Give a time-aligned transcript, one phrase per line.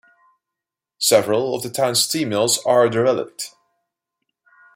[0.97, 3.51] Several of the town's tea mills are derelict.